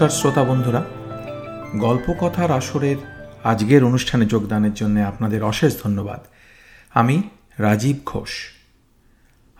নমস্কার 0.00 0.18
শ্রোতা 0.18 0.44
বন্ধুরা। 0.44 0.84
গল্পকথার 1.76 2.50
আসরের 2.50 2.96
আজকের 3.44 3.84
অনুষ্ঠানে 3.84 4.26
যোগদানের 4.26 4.74
জন্য 4.74 5.00
আপনাদের 5.00 5.44
অশেষ 5.44 5.82
ধন্যবাদ। 5.82 6.20
আমি 6.94 7.22
রাজীব 7.58 7.96
ঘোষ। 8.06 8.28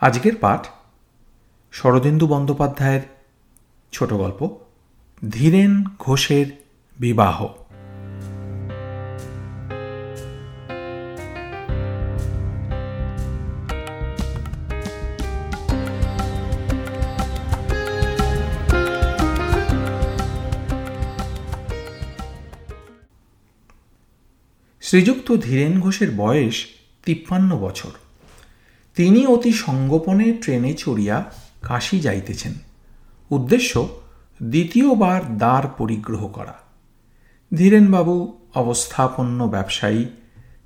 আজকের 0.01 0.37
পাঠ 0.37 0.67
শরদেন্দু 1.73 2.27
বন্দ্যোপাধ্যায়ের 2.27 3.01
ছোট 3.93 4.13
গল্প, 4.13 4.59
ধীরেন 5.31 5.85
ঘোষের 5.99 6.47
বিবাহ। 6.99 7.49
শ্রীযুক্ত 24.91 25.37
ধীরেন 25.37 25.81
ঘোষের 25.81 26.11
বয়স 26.17 26.67
তিপ্পান্ন 27.05 27.59
বছর। 27.59 27.91
তিনি 28.95 29.27
অতি 29.27 29.53
সঙ্গোপনে 29.53 30.33
ট্রেনে 30.33 30.75
চড়িয়া 30.75 31.33
কাশি 31.63 32.01
যাইতেছেন। 32.01 32.53
উদ্দেশ্য, 33.31 33.89
দ্বিতীয়বার 34.43 35.37
দ্বার 35.37 35.69
পরিগ্রহ 35.79 36.29
করা। 36.29 36.55
ধীরেনবাবু 37.55 38.39
অবস্থাপন্ন 38.55 39.49
ব্যবসায়ী, 39.49 40.05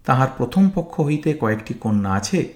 তাহার 0.05 0.29
প্রথম 0.37 0.71
পক্ষ 0.75 1.01
হইতে 1.01 1.33
কয়েকটি 1.33 1.75
কন্যা 1.75 2.13
আছে, 2.13 2.55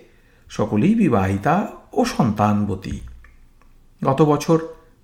সকলেই 0.50 0.94
বিবাহিতা 0.94 1.68
ও 1.92 2.04
সন্তানবতী। 2.04 3.00
গত 4.04 4.22
বছর 4.22 4.58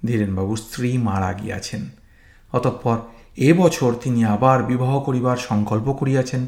ধীরেনবাবুর 0.06 0.56
স্ত্রী 0.56 0.98
মারা 0.98 1.32
গিয়াছেন। 1.32 1.88
অতঃপর 2.52 2.98
এ 3.36 3.54
বছর 3.54 3.94
তিনি 3.94 4.24
আবার 4.24 4.62
বিবাহ 4.62 5.00
করিবার 5.00 5.36
সংকল্প 5.36 5.92
করিয়াছেন। 5.92 6.46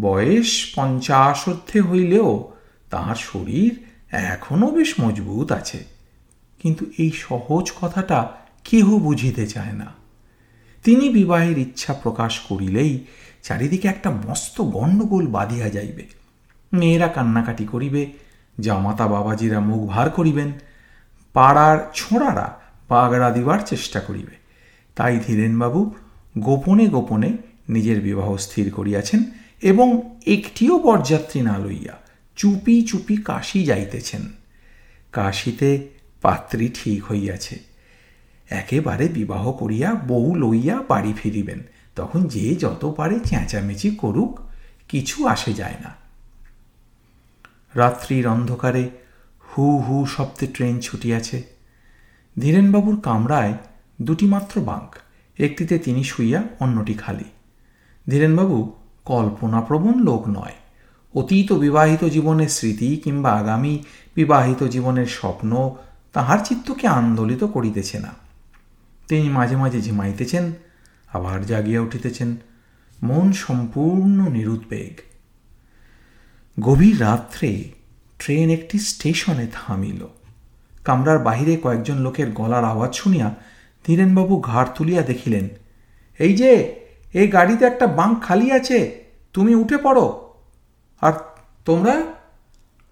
বয়স 0.00 0.72
পঞ্চাশোর্ধে 0.76 1.80
হইলেও 1.80 2.52
তাহার 2.90 3.14
শরীর 3.14 3.84
এখনও 4.10 4.70
বেশ 4.70 4.94
মজবুত 5.00 5.52
আছে। 5.52 5.84
কিন্তু 6.62 6.86
এই 6.98 7.10
সহজ 7.10 7.72
কথাটা 7.80 8.28
কেহ 8.64 8.98
বুঝিতে 8.98 9.46
চায় 9.46 9.72
না। 9.72 9.86
তিনি 10.84 11.08
বিবাহের 11.08 11.58
ইচ্ছা 11.58 11.92
প্রকাশ 11.94 12.38
করিলেই 12.38 13.04
চারিদিকে 13.42 13.88
একটা 13.88 14.10
মস্ত 14.10 14.60
গণ্ডগোল 14.60 15.26
বাঁধিয়া 15.26 15.68
যাইবে। 15.68 16.06
মেয়েরা 16.72 17.08
কান্নাকাটি 17.08 17.64
করিবে, 17.64 18.12
জামাতা 18.60 19.06
বাবাজিরা 19.06 19.60
মুখ 19.60 19.88
ভার 19.88 20.10
করিবেন, 20.10 20.52
পাড়ার 21.32 21.78
ছোঁড়ারা 21.94 22.60
পাগড়া 22.88 23.30
দিবার 23.30 23.58
চেষ্টা 23.66 24.00
করিবে। 24.00 24.45
তাই 24.96 25.20
ধীরেনবাবু 25.26 25.94
গোপনে 26.38 26.86
গোপনে 26.86 27.36
নিজের 27.68 28.00
বিবাহ 28.00 28.36
স্থির 28.36 28.70
করিয়াছেন 28.70 29.24
এবং 29.62 30.18
একটিও 30.26 30.78
বরযাত্রী 30.78 31.40
না 31.40 31.58
লইয়া 31.58 31.92
চুপি 32.36 32.82
চুপি 32.82 33.16
কাশি 33.16 33.64
যাইতেছেন। 33.64 34.20
কাশিতে 35.12 35.88
পাত্রী 36.22 36.68
ঠিক 36.74 37.04
হইয়াছে। 37.04 37.58
একেবারে 38.50 39.08
বিবাহ 39.08 39.52
করিয়া 39.52 39.94
বউ 39.94 40.34
লইয়া 40.34 40.82
বাড়ি 40.88 41.12
ফিরিবেন, 41.22 41.60
তখন 41.96 42.24
যে 42.24 42.54
যত 42.54 42.94
পারে 42.96 43.20
চেঁচামেচি 43.20 43.90
করুক, 43.90 44.40
কিছু 44.88 45.26
আসে 45.26 45.52
যায় 45.52 45.74
না। 45.84 45.94
রাত্রির 47.74 48.28
অন্ধকারে 48.28 48.90
হু 49.48 49.78
হু 49.78 50.06
শব্দে 50.06 50.46
ট্রেন 50.46 50.80
ছুটিয়াছে। 50.80 51.42
ধীরেনবাবুর 52.38 53.00
কামরায় 53.00 53.54
দুটি 54.02 54.26
মাত্র 54.26 54.60
বাঙ্ক 54.60 54.94
একটিতে 55.40 55.78
তিনি 55.78 56.04
শুইয়া 56.04 56.42
অন্যটি 56.60 56.94
খালি। 56.94 57.24
ধীরেনবাবু 58.08 58.74
কল্পনাপ্রবণ 59.04 60.02
লোক 60.02 60.28
নয়। 60.28 60.52
অতীত 61.14 61.52
বিবাহিত 61.52 62.04
জীবনের 62.04 62.48
স্মৃতি 62.48 62.96
কিংবা 62.96 63.32
আগামী 63.32 63.78
বিবাহিত 64.14 64.64
জীবনের 64.64 65.06
স্বপ্ন 65.06 65.76
তাহার 66.12 66.38
চিত্তকে 66.44 66.86
আন্দোলিত 66.86 67.44
করিতেছে 67.44 67.98
না। 67.98 68.14
তিনি 69.08 69.28
মাঝে 69.28 69.56
মাঝে 69.56 69.82
ঝিমাইতেছেন, 69.82 70.52
আবার 71.12 71.46
জাগিয়া 71.46 71.80
উঠিতেছেন। 71.80 72.36
মন 73.02 73.32
সম্পূর্ণ 73.32 74.28
নিরুদ্বেগ। 74.28 75.00
গভীর 76.60 77.00
রাত্রে 77.00 77.72
ট্রেন 78.18 78.50
একটি 78.50 78.78
স্টেশনে 78.78 79.46
থামিল। 79.52 80.06
কামরার 80.84 81.18
বাহিরে 81.18 81.56
কয়েকজন 81.56 81.94
লোকের 81.94 82.30
গলার 82.30 82.64
আওয়াজ 82.64 82.94
শুনিয়া 82.94 83.34
ধীরেনবাবু 83.86 84.34
ঘাড় 84.40 84.68
তুলিয়া 84.76 85.02
দেখিলেন, 85.02 85.46
এই 86.18 86.32
যে 86.36 86.50
এই 87.14 87.26
গাড়িতে 87.28 87.64
একটা 87.64 87.86
বাঙ্ক 87.98 88.16
খালি 88.22 88.46
আছে, 88.52 88.78
তুমি 89.34 89.52
উঠে 89.54 89.76
পড়ো। 89.76 90.06
আর 91.02 91.14
তোমরা? 91.64 91.94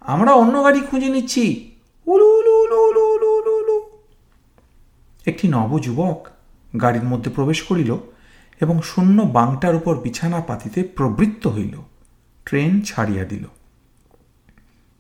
আমরা 0.04 0.32
অন্য 0.32 0.54
গাড়ি 0.64 0.80
খুঁজে 0.80 1.08
নিচ্ছি। 1.08 1.44
একটি 5.26 5.46
নবযুবক 5.48 6.18
গাড়ির 6.80 7.04
মধ্যে 7.04 7.30
প্রবেশ 7.30 7.60
করিল 7.62 7.90
এবং 8.60 8.76
শূন্য 8.82 9.18
বাংটার 9.38 9.74
উপর 9.74 9.94
বিছানা 9.96 10.40
পাতিতে 10.40 10.80
প্রবৃত্ত 10.96 11.44
হইল, 11.46 11.74
ট্রেন 12.46 12.72
ছাড়িয়া 12.80 13.24
দিল। 13.24 13.44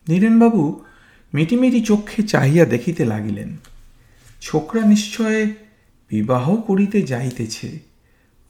নীরেনবাবু 0.06 0.62
মিটিমিটি 1.32 1.80
চক্ষে 1.80 2.20
চাহিয়া 2.22 2.64
দেখিতে 2.64 3.02
লাগিলেন, 3.04 3.50
ছোকরা 4.40 4.82
নিশ্চয় 4.84 5.38
বিবাহ 6.14 6.44
করিতে 6.56 6.98
যাইতেছে। 7.02 7.68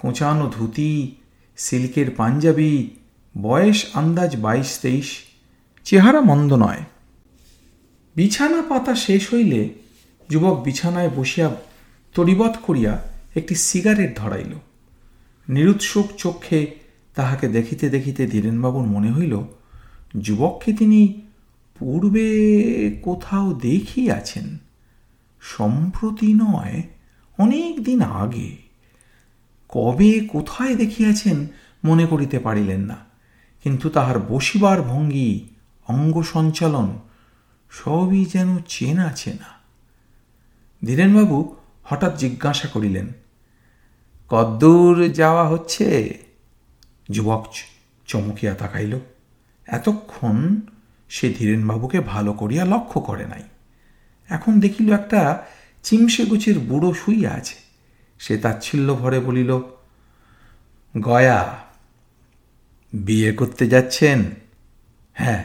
কোঁচানো 0.01 0.45
ধুতি, 0.57 0.95
সিল্কের 1.59 2.09
পাঞ্জাবি, 2.11 2.75
বয়স 3.35 3.79
আন্দাজ 3.95 4.33
বাইশ 4.37 4.71
তেইশ, 4.83 5.09
চেহারা 5.87 6.21
মন্দ 6.21 6.51
নয়। 6.65 6.83
বিছানা 8.17 8.61
পাতা 8.63 8.95
শেষ 8.95 9.23
হইলে 9.35 9.61
যুবক 10.31 10.57
বিছানায় 10.65 11.11
বসিয়া 11.17 11.49
তরিবৎ 12.15 12.55
করিয়া 12.67 12.93
একটি 13.37 13.55
সিগারেট 13.67 14.13
ধরাইল। 14.17 14.53
নিরুৎসুক 15.49 16.09
চক্ষে 16.19 16.61
তাহাকে 17.17 17.47
দেখিতে 17.49 17.87
দেখিতে 17.89 18.23
ধীরেনবাবুর 18.27 18.87
মনে 18.87 19.11
হইল, 19.17 19.35
যুবককে 20.17 20.71
তিনি 20.73 21.01
পূর্বে 21.79 22.27
কোথাও 23.03 23.47
দেখিয়াছেন। 23.63 24.47
সম্প্রতি 25.41 26.31
নয় 26.45 26.77
অনেক 27.39 27.85
দিন 27.85 28.03
আগে। 28.03 28.57
কবে 29.69 30.21
কোথায় 30.21 30.75
দেখিয়াছেন 30.75 31.47
মনে 31.85 32.07
করিতে 32.07 32.39
পারিলেন 32.39 32.81
না। 32.81 32.97
কিন্তু 33.63 33.89
তাহার 33.89 34.19
বসিবার 34.19 34.83
ভঙ্গি, 34.83 35.49
অঙ্গ 35.89 36.23
সঞ্চালন 36.23 36.99
সবই 37.71 38.25
যেন 38.25 38.59
চেনা 38.69 39.13
চেনা। 39.13 39.55
ধীরেনবাবু 40.87 41.57
হঠাৎ 41.85 42.17
জিজ্ঞাসা 42.17 42.69
করিলেন, 42.69 43.07
কদ্দূর 44.29 45.09
যাওয়া 45.09 45.49
হচ্ছে? 45.49 46.19
যুবক 47.11 47.47
চমকিয়া 48.07 48.55
তাকাইল। 48.55 48.99
এতক্ষণ 49.67 50.61
সে 51.09 51.35
ধীরেনবাবুকে 51.39 52.01
ভালো 52.01 52.33
করিয়া 52.33 52.65
লক্ষ্য 52.65 53.01
করে 53.01 53.27
নাই। 53.27 53.43
এখন 54.29 54.61
দেখিল 54.61 54.93
একটা 54.93 55.47
চিমসে 55.85 56.25
গুছের 56.27 56.59
বুড়ো 56.59 56.95
শুইয়া 56.95 57.31
আছে। 57.31 57.55
সে 58.19 58.39
তাচ্ছিল্য 58.39 58.95
ভরে 58.95 59.21
বলিল, 59.21 59.61
গয়া, 61.01 61.59
বিয়ে 62.93 63.33
করতে 63.33 63.67
যাচ্ছেন? 63.67 64.25
হ্যাঁ। 65.13 65.45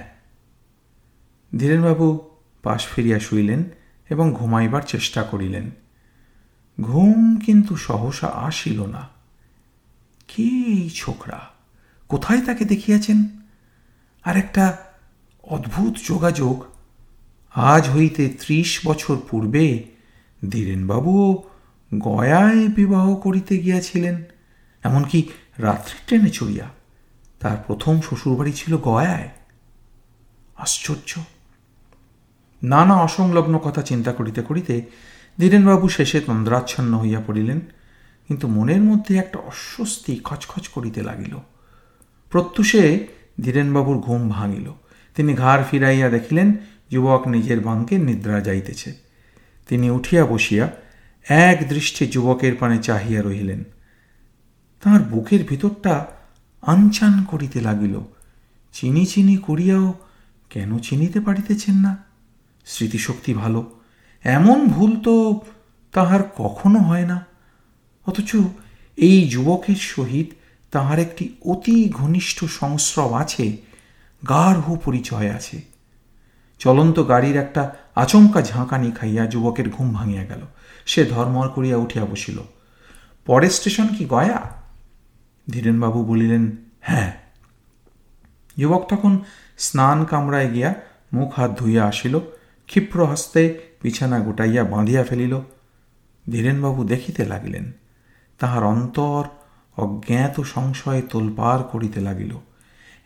ধীরেনবাবু 1.57 2.29
পাশ 2.63 2.87
ফিরিয়া 2.87 3.19
শুইলেন 3.19 3.63
এবং 4.09 4.33
ঘুমাইবার 4.33 4.81
চেষ্টা 4.81 5.23
করিলেন। 5.23 5.71
ঘুম 6.81 7.39
কিন্তু 7.45 7.75
সহসা 7.75 8.27
আসিল 8.27 8.85
না। 8.85 9.07
কে 10.27 10.43
এই 10.43 10.89
ছোকরা, 10.95 11.49
কোথায় 12.09 12.41
তাকে 12.41 12.65
দেখিয়াছেন? 12.65 13.27
আর 14.23 14.37
একটা 14.37 14.77
অদ্ভুত 15.43 15.97
যোগাযোগ। 16.07 16.65
আজ 17.53 17.89
হইতে 17.89 18.29
ত্রিশ 18.39 18.79
বছর 18.85 19.17
পূর্বে 19.29 19.98
ধীরেনবাবুও 20.51 21.43
গয়ায় 21.99 22.67
বিবাহ 22.67 23.15
করিতে 23.15 23.57
গিয়াছিলেন, 23.57 24.23
এমনকি 24.83 25.29
রাত্রি 25.57 25.97
ট্রেনে 26.07 26.29
চড়িয়া 26.29 26.67
তার 27.39 27.57
প্রথম 27.67 28.01
শ্বশুরবাড়ি 28.01 28.51
ছিল 28.51 28.77
গয়ায়। 28.77 29.29
আশ্চর্য। 30.55 31.19
নানা 32.63 32.95
অসংলগ্ন 32.95 33.57
কথা 33.57 33.81
চিন্তা 33.81 34.11
করিতে 34.11 34.41
করিতে 34.41 34.81
ধীরেনবাবু 35.39 35.89
শেষে 35.89 36.19
তন্দ্রাচ্ছন্ন 36.21 36.97
হইয়া 36.97 37.21
পড়িলেন, 37.27 37.59
কিন্তু 38.27 38.47
মনের 38.47 38.81
মধ্যে 38.81 39.17
একটা 39.17 39.39
অস্বস্তি 39.39 40.21
খচখচ 40.23 40.67
করিতে 40.67 41.01
লাগিল। 41.01 41.35
প্রত্যুষে 42.29 43.07
ধীরেনবাবুর 43.41 43.97
ঘুম 43.97 44.29
ভাঙিল। 44.29 44.73
তিনি 45.15 45.33
ঘাড় 45.33 45.63
ফিরাইয়া 45.71 46.09
দেখিলেন, 46.09 46.53
যুবক 46.91 47.27
নিজের 47.27 47.59
বাঙ্কে 47.59 47.97
নিদ্রা 47.97 48.39
যাইতেছে। 48.39 49.08
তিনি 49.69 49.89
উঠিয়া 49.89 50.25
বসিয়া 50.25 50.71
এক 51.29 51.69
দৃষ্টি 51.69 52.07
যুবকের 52.07 52.55
পানে 52.55 52.83
চাহিয়া 52.83 53.21
রহিলেন। 53.21 53.63
তাঁর 54.83 55.01
বুকের 55.01 55.43
ভিতরটা 55.43 56.05
আনচান 56.61 57.23
করিতে 57.23 57.61
লাগিল। 57.61 57.99
চিনি 58.73 59.05
চিনি 59.05 59.37
করিয়াও 59.37 59.93
কেন 60.49 60.79
চিনিতে 60.79 61.19
পারিতেছেন 61.19 61.75
না? 61.75 61.97
স্মৃতিশক্তি 62.65 63.33
ভালো। 63.33 63.79
এমন 64.23 64.67
ভুল 64.67 64.99
তো 64.99 65.41
তাহার 65.91 66.19
কখনো 66.37 66.79
হয় 66.79 67.05
না। 67.05 67.25
অথচ 68.07 68.35
এই 68.97 69.29
যুবকের 69.29 69.75
সহিত 69.75 70.27
তাহার 70.71 70.99
একটি 70.99 71.29
অতি 71.45 71.89
ঘনিষ্ঠ 71.89 72.45
সংস্রব 72.45 73.13
আছে, 73.13 73.57
গাঢ় 74.29 74.75
পরিচয় 74.85 75.31
আছে। 75.31 75.68
চলন্ত 76.59 77.07
গাড়ির 77.07 77.37
একটা 77.37 77.75
আচমকা 77.95 78.41
ঝাঁকানি 78.41 78.91
খাইয়া 78.91 79.25
যুবকের 79.25 79.69
ঘুম 79.69 79.93
ভাঙিয়া 79.93 80.23
গেল। 80.23 80.39
সে 80.85 81.05
ধর্মর 81.05 81.49
করিয়া 81.49 81.77
উঠিয়া 81.77 82.05
বসিল। 82.05 82.39
পরের 83.25 83.49
স্টেশন 83.49 83.87
কি 83.87 84.05
গয়া? 84.05 84.49
ধীরেনবাবু 85.49 86.05
বলিলেন 86.05 86.51
হ্যাঁ। 86.81 87.13
যুবক 88.57 88.87
তখন 88.89 89.19
স্নান 89.57 90.05
কামড়ায় 90.05 90.49
গিয়া 90.51 90.73
মুখ 91.13 91.39
হাত 91.39 91.59
ধুইয়া 91.59 91.85
আসিল, 91.85 92.19
ক্ষিপ্র 92.67 93.05
হস্তে 93.05 93.59
বিছানা 93.83 94.19
গোটাইয়া 94.19 94.63
বাঁধিয়া 94.63 95.03
ফেলিল। 95.03 95.39
ধীরেনবাবু 96.31 96.83
দেখিতে 96.83 97.25
লাগিলেন, 97.25 97.71
তাহার 98.39 98.63
অন্তর 98.63 99.23
অজ্ঞাত 99.77 100.41
সংশয়ে 100.41 101.01
তোলপার 101.01 101.63
করিতে 101.63 101.99
লাগিল। 101.99 102.37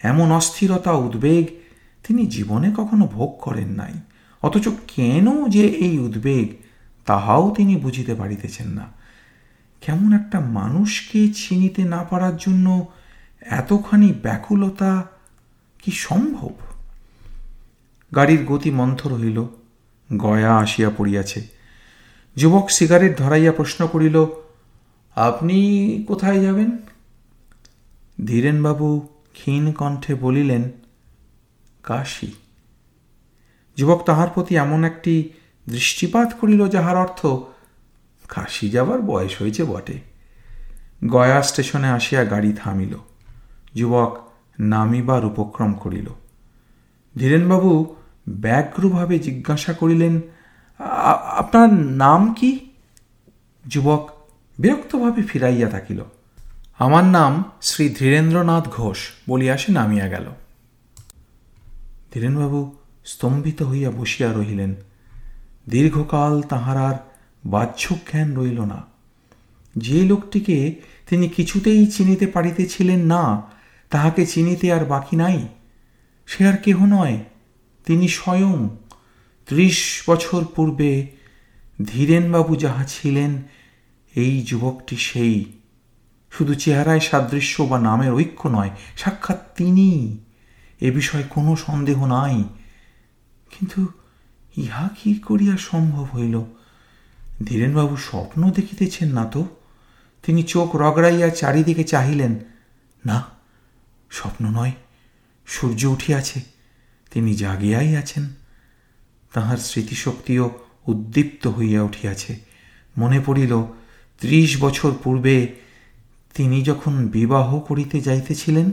এমন 0.03 0.31
অস্থিরতা, 0.31 0.91
উদ্বেগ 0.91 1.45
তিনি 2.07 2.25
জীবনে 2.25 2.73
কখনো 2.77 3.07
ভোগ 3.07 3.37
করেন 3.41 3.67
নাই। 3.67 3.93
অথচ 4.41 4.69
কেন 4.87 5.49
যে 5.49 5.67
এই 5.67 5.99
উদ্বেগ, 5.99 6.55
তাহাও 7.05 7.53
তিনি 7.57 7.75
বুঝিতে 7.75 8.15
পারিতেছেন 8.15 8.67
না। 8.67 8.91
কেমন 9.81 10.13
একটা 10.13 10.39
মানুষকে 10.39 11.33
চিনিতে 11.33 11.83
না 11.83 12.03
পারার 12.03 12.37
জন্য 12.37 12.87
এতখানি 13.41 14.13
ব্যাকুলতা 14.21 15.07
কি 15.83 15.91
সম্ভব? 15.91 16.49
গাড়ির 18.15 18.45
গতি 18.45 18.71
মন্থর 18.71 19.13
হইল 19.13 19.45
গয়া 20.17 20.57
আসিয়া 20.57 20.89
পড়িয়াছে। 20.97 21.47
যুবক 22.35 22.69
সিগারেট 22.69 23.17
ধরাইয়া 23.17 23.51
প্রশ্ন 23.51 23.87
করিল, 23.87 24.25
আপনি 25.15 25.57
কোথায় 26.07 26.39
যাবেন? 26.39 26.77
ধীরেনবাবু 28.25 28.99
ক্ষীণ 29.33 29.71
কণ্ঠে 29.71 30.15
বলিলেন 30.15 30.71
কাশী। 31.83 32.31
যুবক 33.77 34.03
তাহার 34.05 34.27
প্রতি 34.29 34.55
এমন 34.55 34.83
একটি 34.83 35.29
দৃষ্টিপাত 35.69 36.33
করিল 36.41 36.69
যাহার 36.69 36.97
অর্থ, 36.97 37.25
কাশি 38.29 38.69
যাবার 38.69 39.01
বয়স 39.01 39.41
হয়েছে 39.41 39.63
বটে। 39.63 39.99
গয়া 41.11 41.41
স্টেশনে 41.41 41.89
আসিয়া 41.89 42.25
গাড়ি 42.25 42.53
থামিল। 42.53 42.97
যুবক 43.75 44.27
নামিবার 44.59 45.25
উপক্রম 45.25 45.73
করিল। 45.73 46.07
ধীরেনবাবু 47.17 47.95
ব্যগ্রভাবে 48.29 49.19
জিজ্ঞাসা 49.19 49.73
করিলেন 49.73 50.21
আপনার 51.37 51.73
নাম 51.73 52.33
কি? 52.33 52.69
যুবক 53.67 54.09
বিরক্তভাবে 54.59 55.21
ফিরাইয়া 55.21 55.69
থাকিল। 55.69 56.03
আমার 56.79 57.05
নাম 57.05 57.43
শ্রী 57.61 57.89
ধীরেন্দ্রনাথ 57.89 58.69
ঘোষ 58.69 58.97
বলিয়া 59.29 59.57
সে 59.57 59.71
নামিয়া 59.71 60.07
গেল। 60.07 60.25
ধীরেনবাবু 62.13 62.75
স্তম্ভিত 63.05 63.63
হইয়া 63.63 63.91
বসিয়া 63.91 64.33
রহিলেন। 64.33 64.75
দীর্ঘকাল 65.69 66.41
তাহার 66.41 66.77
আর 66.77 66.95
বাহ্য 67.45 67.95
জ্ঞান 68.11 68.35
রইল 68.35 68.61
না। 68.61 68.85
যে 69.77 70.01
লোকটিকে 70.01 70.75
তিনি 71.09 71.29
কিছুতেই 71.29 71.87
চিনিতে 71.87 72.27
পারিতেছিলেন 72.27 72.99
না, 72.99 73.41
তাহাকে 73.89 74.25
চিনিতে 74.25 74.73
আর 74.73 74.85
বাকি 74.85 75.15
নাই। 75.15 75.47
সে 76.25 76.47
আর 76.47 76.57
কেহ 76.57 76.85
নয়, 76.85 77.19
তিনি 77.85 78.07
স্বয়ং। 78.07 78.69
ত্রিশ 79.45 80.03
বছর 80.09 80.45
পূর্বে 80.55 81.07
ধীরেনবাবু 81.87 82.55
যাহা 82.55 82.83
ছিলেন, 82.83 83.41
এই 84.15 84.41
যুবকটি 84.41 84.95
সেই। 84.95 85.45
শুধু 86.31 86.53
চেহারায় 86.53 86.99
সাদৃশ্য 86.99 87.63
বা 87.63 87.79
নামের 87.79 88.13
ঐক্য 88.13 88.47
নয়, 88.47 88.69
সাক্ষাৎ 88.97 89.57
তিনি 89.57 90.17
এ 90.81 90.91
বিষয়ে 90.91 91.23
কোনো 91.29 91.55
সন্দেহ 91.55 92.05
নাই। 92.05 92.43
কিন্তু 93.51 93.87
ইহা 94.57 94.89
কি 95.03 95.13
করিয়া 95.13 95.57
সম্ভব 95.57 96.07
হইল? 96.15 96.43
ধীরেনবাবু 97.45 97.97
স্বপ্ন 97.97 98.51
দেখিতেছেন 98.51 99.11
না 99.11 99.25
তো? 99.25 99.45
তিনি 100.23 100.43
চোখ 100.43 100.75
রগড়াইয়া 100.75 101.29
চারিদিকে 101.29 101.83
চাহিলেন। 101.83 102.39
না, 103.05 103.23
স্বপ্ন 104.09 104.49
নয়, 104.49 104.71
সূর্য 105.45 105.85
উঠিয়াছে, 105.85 106.41
তিনি 107.11 107.33
জাগিয়াই 107.33 107.95
আছেন। 107.95 108.29
তাহার 109.33 109.57
স্মৃতিশক্তিও 109.57 110.59
উদ্দীপ্ত 110.87 111.47
হইয়া 111.47 111.83
উঠিয়াছে। 111.83 112.39
মনে 112.97 113.19
পড়িল, 113.25 113.63
ত্রিশ 114.19 114.61
বছর 114.61 114.91
পূর্বে 115.03 115.55
তিনি 116.33 116.61
যখন 116.63 117.07
বিবাহ 117.07 117.59
করিতে 117.59 118.01
যাইতেছিলেন 118.01 118.71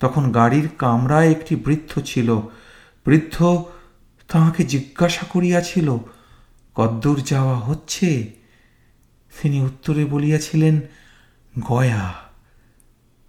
তখন 0.00 0.32
গাড়ির 0.32 0.68
কামরায় 0.78 1.30
একটি 1.30 1.56
বৃদ্ধ 1.56 2.00
ছিল। 2.04 2.36
বৃদ্ধ 3.06 3.64
তাহাকে 4.28 4.64
জিজ্ঞাসা 4.64 5.26
করিয়াছিল, 5.26 5.96
কদ্দূর 6.74 7.20
যাওয়া 7.20 7.56
হচ্ছে? 7.56 8.32
তিনি 9.42 9.62
উত্তরে 9.62 10.04
বলিয়াছিলেন, 10.04 10.80
গয়া। 11.68 12.14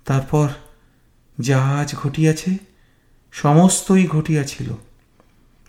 তারপর 0.05 0.49
জাহাজ 1.39 1.95
ঘটিয়াছে, 1.95 2.57
সমস্তই 3.31 4.07
ঘটিয়াছিল। 4.07 4.73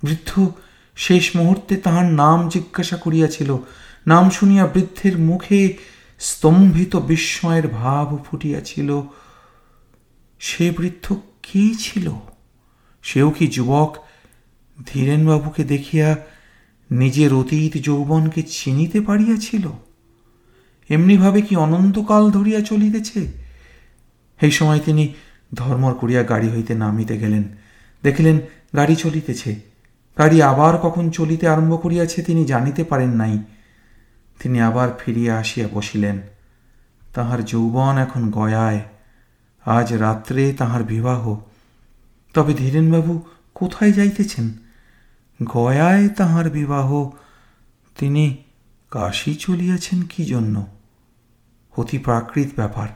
বৃদ্ধ 0.04 0.50
শেষ 0.96 1.36
মুহূর্তে 1.36 1.76
তাহার 1.76 2.04
নাম 2.04 2.48
জিজ্ঞাসা 2.48 2.96
করিয়াছিল। 2.96 3.56
নাম 4.06 4.30
শুনিয়া 4.30 4.66
বৃদ্ধের 4.66 5.18
মুখে 5.18 5.76
স্তম্ভিত 6.18 6.96
বিস্ময়ের 6.96 7.68
ভাব 7.68 8.18
ফুটিয়াছিল। 8.24 9.02
সে 10.40 10.70
বৃদ্ধ 10.70 11.16
কে 11.42 11.74
ছিল? 11.78 12.12
সেও 13.02 13.30
কি 13.30 13.46
যুবক? 13.46 13.96
ধীরেনবাবুকে 14.86 15.64
দেখিয়া 15.64 16.16
নিজের 16.90 17.34
অতীত 17.34 17.76
যৌবনকে 17.76 18.42
চিনিতে 18.42 19.00
পারিয়াছিল? 19.00 19.68
এমনিভাবে 20.90 21.42
কি 21.42 21.56
অনন্তকাল 21.56 22.30
ধরিয়া 22.30 22.60
চলিতেছে? 22.60 23.26
এই 24.40 24.50
সময় 24.50 24.80
তিনি 24.84 25.14
ধর্মর 25.54 25.94
করিয়া 25.94 26.22
গাড়ি 26.22 26.48
হইতে 26.48 26.74
নামিতে 26.74 27.18
গেলেন। 27.18 27.42
দেখিলেন 28.02 28.40
গাড়ি 28.76 28.96
চলিতেছে। 28.96 29.60
গাড়ি 30.18 30.42
আবার 30.42 30.78
কখন 30.78 31.10
চলিতে 31.10 31.48
আরম্ভ 31.48 31.82
করিয়াছে 31.82 32.22
তিনি 32.22 32.44
জানিতে 32.44 32.84
পারেন 32.84 33.10
নাই। 33.10 33.38
তিনি 34.40 34.60
আবার 34.60 34.88
ফিরিয়া 34.98 35.38
আসিয়া 35.38 35.68
বসিলেন। 35.72 36.20
তাহার 37.14 37.44
যৌবন 37.44 37.98
এখন 37.98 38.30
গয়ায়। 38.30 38.80
আজ 39.64 39.92
রাত্রে 39.92 40.52
তাহার 40.52 40.84
বিবাহ। 40.84 41.36
তবে 42.34 42.54
ধীরেনবাবু 42.54 43.22
কোথায় 43.54 43.92
যাইতেছেন? 43.92 44.50
গয়ায় 45.44 46.08
তাহার 46.08 46.50
বিবাহ। 46.50 47.10
তিনি 47.98 48.36
কাশি 48.90 49.34
চলিয়াছেন 49.34 50.02
কি 50.02 50.24
জন্য? 50.24 50.66
অতি 51.76 51.98
প্রাকৃত 51.98 52.48
ব্যাপার। 52.56 52.88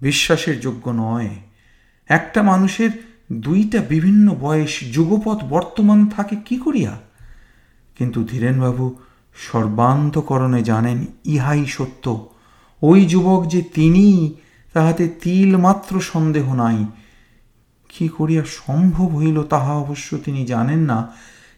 বিশ্বাসের 0.00 0.60
যোগ্য 0.60 0.90
নয়। 0.90 1.28
একটা 2.08 2.42
মানুষের 2.42 2.90
দুইটা 3.32 3.82
বিভিন্ন 3.82 4.34
বয়স 4.40 4.80
যুগপথ 4.92 5.44
বর্তমান 5.44 6.06
থাকে 6.06 6.36
কি 6.36 6.56
করিয়া? 6.56 7.00
কিন্তু 7.98 8.24
ধীরেনবাবু 8.24 8.94
সর্বান্তকরণে 9.34 10.62
জানেন 10.62 11.06
ইহাই 11.24 11.66
সত্য। 11.66 12.28
ওই 12.82 13.06
যুবক 13.06 13.46
যে 13.46 13.62
তিনি 13.62 14.34
তাহাতে 14.72 15.08
তিল 15.08 15.56
মাত্র 15.56 16.00
সন্দেহ 16.00 16.54
নাই। 16.54 16.86
কি 17.88 18.08
করিয়া 18.08 18.44
সম্ভব 18.44 19.16
হইল 19.16 19.42
তাহা 19.42 19.72
অবশ্য 19.72 20.18
তিনি 20.24 20.46
জানেন 20.46 20.78
না, 20.78 20.98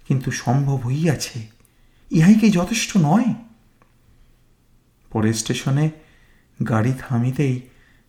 কিন্তু 0.09 0.31
সম্ভব 0.31 0.79
হইয়াছে। 0.87 1.47
ইহাই 2.11 2.35
কি 2.35 2.51
যথেষ্ট 2.51 2.97
নয়? 2.97 3.35
পরে 5.11 5.33
স্টেশনে 5.33 5.91
গাড়ি 6.69 6.93
থামিতেই 6.99 7.61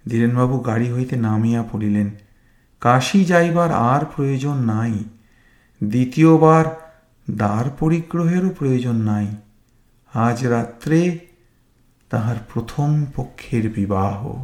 ধীরেনবাবু 0.09 0.59
গাড়ি 0.59 0.91
হইতে 0.91 1.15
নামিয়া 1.15 1.63
পড়িলেন। 1.71 2.09
কাশি 2.81 3.25
যাইবার 3.25 3.71
আর 3.71 4.05
প্রয়োজন 4.15 4.53
নাই। 4.53 4.93
দ্বিতীয়বার 5.83 6.65
দ্বার 7.31 7.65
পরিগ্রহেরও 7.79 8.49
প্রয়োজন 8.49 8.95
নাই। 8.95 9.27
আজ 10.13 10.45
রাত্রে 10.45 11.19
তাহার 12.09 12.35
প্রথম 12.53 13.05
পক্ষের 13.15 13.69
বিবাহ। 13.69 14.43